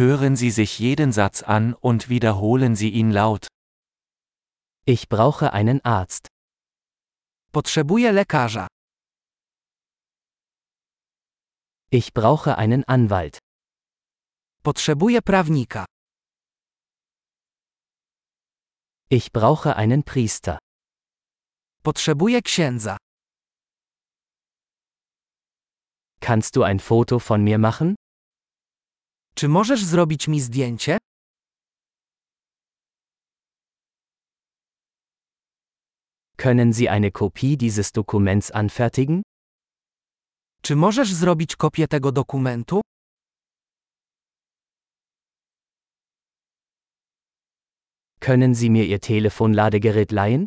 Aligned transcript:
Hören 0.00 0.34
Sie 0.34 0.50
sich 0.50 0.78
jeden 0.78 1.12
Satz 1.12 1.42
an 1.42 1.74
und 1.74 2.08
wiederholen 2.08 2.74
Sie 2.74 2.88
ihn 2.88 3.10
laut. 3.10 3.48
Ich 4.86 5.10
brauche 5.10 5.52
einen 5.52 5.84
Arzt. 5.84 6.28
Potrzebuję 7.52 8.10
lekarza. 8.12 8.66
Ich 11.90 12.14
brauche 12.14 12.56
einen 12.56 12.82
Anwalt. 12.88 13.38
Potrzebuję 14.62 15.20
prawnika. 15.20 15.84
Ich 19.10 19.32
brauche 19.32 19.76
einen 19.76 20.02
Priester. 20.02 20.58
Potrzebuję 21.82 22.42
księdza. 22.42 22.96
Kannst 26.20 26.56
du 26.56 26.62
ein 26.62 26.80
Foto 26.80 27.18
von 27.18 27.44
mir 27.44 27.58
machen? 27.58 27.99
Czy 29.40 29.48
możesz 29.48 29.84
zrobić 29.84 30.28
mi 30.28 30.40
zdjęcie? 30.40 30.98
Können 36.36 36.72
Sie 36.72 36.90
eine 36.90 37.10
Kopie 37.10 37.56
dieses 37.56 37.92
Dokuments 37.92 38.50
anfertigen? 38.54 39.22
Czy 40.62 40.76
możesz 40.76 41.14
zrobić 41.14 41.56
kopię 41.56 41.88
tego 41.88 42.12
dokumentu? 42.12 42.80
Können 48.20 48.54
Sie 48.54 48.70
mir 48.70 48.88
Ihr 48.88 49.00
Telefonladegerät 49.00 50.12
leihen? 50.12 50.46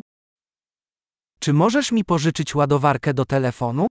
Czy 1.40 1.52
możesz 1.52 1.92
mi 1.92 2.04
pożyczyć 2.04 2.54
ładowarkę 2.54 3.14
do 3.14 3.24
telefonu? 3.24 3.86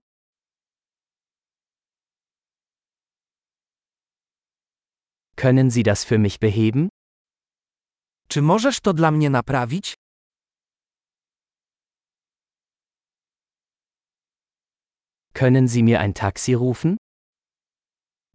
Können 5.36 5.70
Sie 5.70 5.82
das 5.82 6.04
für 6.04 6.18
mich 6.18 6.38
beheben? 6.38 6.88
Czy 8.28 8.42
możesz 8.42 8.80
to 8.80 8.92
dla 8.92 9.10
mnie 9.10 9.30
naprawić? 9.30 9.94
Können 15.34 15.68
Sie 15.68 15.82
mir 15.82 15.98
ein 16.00 16.14
Taxi 16.14 16.54
rufen? 16.54 16.96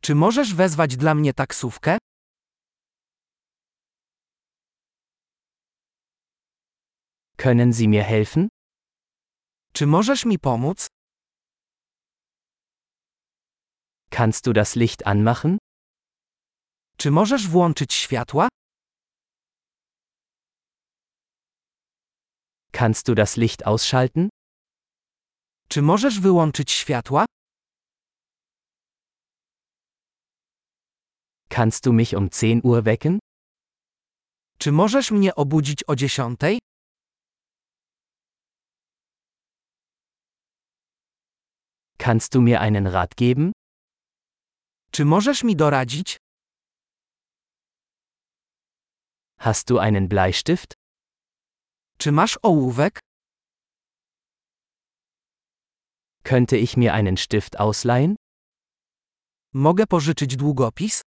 Czy 0.02 0.16
możesz 0.16 0.54
wezwać 0.56 0.98
dla 0.98 1.16
mnie 1.16 1.34
taksówkę? 1.34 1.98
Können 7.38 7.74
Sie 7.74 7.88
mir 7.88 8.04
helfen? 8.04 8.48
Czy 9.74 9.88
możesz 9.88 10.26
mi 10.26 10.40
pomóc? 10.40 10.88
Kannst 14.10 14.46
du 14.46 14.54
das 14.54 14.76
Licht 14.76 15.08
anmachen? 15.08 15.58
Czy 17.02 17.12
możesz 17.12 17.48
włączyć 17.48 17.94
światła? 17.94 18.48
Kannst 22.72 23.06
du 23.08 23.16
das 23.16 23.38
Licht 23.38 23.68
ausschalten? 23.68 24.30
Czy 25.70 25.82
możesz 25.82 26.20
wyłączyć 26.20 26.72
światła? 26.72 27.26
Kannst 31.50 31.84
du 31.84 31.94
mich 31.94 32.14
um 32.14 32.30
10 32.30 32.66
Uhr 32.66 32.84
wecken? 32.84 33.20
Czy 34.58 34.72
możesz 34.72 35.12
mnie 35.12 35.36
obudzić 35.36 35.84
o 35.88 35.96
dziesiątej? 35.96 36.60
Kannst 41.98 42.34
du 42.34 42.42
mir 42.42 42.58
einen 42.58 42.88
Rat 42.88 43.16
geben? 43.16 43.52
Czy 44.92 45.06
możesz 45.06 45.44
mi 45.44 45.56
doradzić? 45.56 46.18
Hast 49.42 49.70
du 49.70 49.80
einen 49.80 50.10
Bleistift? 50.10 50.74
Czy 51.98 52.12
masz 52.12 52.40
ołówek? 52.42 53.00
Könnte 56.24 56.58
ich 56.58 56.78
mir 56.78 56.94
einen 56.94 57.18
Stift 57.18 57.56
ausleihen? 57.60 58.16
Mogę 59.54 59.88
pożyczyć 59.88 60.36
długopis? 60.36 61.02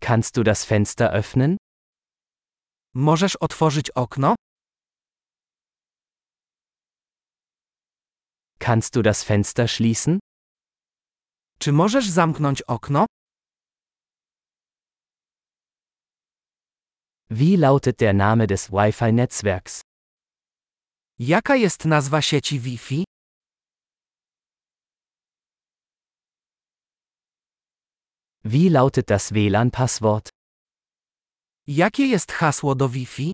Kannst 0.00 0.36
du 0.36 0.42
das 0.42 0.64
Fenster 0.64 1.10
öffnen? 1.12 1.56
Możesz 2.94 3.36
otworzyć 3.36 3.90
okno? 3.90 4.34
Kannst 8.58 8.94
du 8.94 9.02
das 9.02 9.24
Fenster 9.24 9.68
schließen? 9.68 10.18
Czy 11.58 11.72
możesz 11.72 12.08
zamknąć 12.08 12.62
okno? 12.62 13.06
Wie 17.36 17.56
lautet 17.56 18.00
der 18.00 18.12
Name 18.12 18.46
des 18.46 18.70
Wi-Fi-Netzwerks? 18.70 19.80
Jaka 21.18 21.54
jest 21.56 21.84
nazwa 21.84 22.22
sieci 22.22 22.60
Wi-Fi? 22.60 23.04
Wie 28.44 28.68
lautet 28.68 29.10
das 29.10 29.32
WLAN-Passwort? 29.32 30.28
Jakie 31.66 32.06
jest 32.06 32.30
hasło 32.32 32.74
do 32.74 32.88
Wi-Fi? 32.88 33.32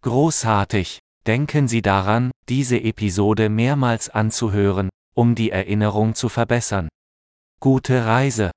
Großartig! 0.00 1.00
Denken 1.26 1.68
Sie 1.68 1.82
daran, 1.82 2.30
diese 2.48 2.80
Episode 2.80 3.50
mehrmals 3.50 4.08
anzuhören, 4.08 4.88
um 5.14 5.34
die 5.34 5.50
Erinnerung 5.50 6.14
zu 6.14 6.30
verbessern. 6.30 6.88
Gute 7.60 8.06
Reise! 8.06 8.53